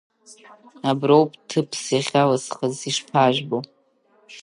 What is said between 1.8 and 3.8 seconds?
иахьалсхыз, ишԥажәбо?